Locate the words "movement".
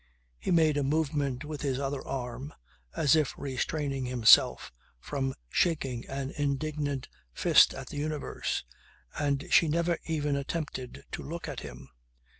0.83-1.45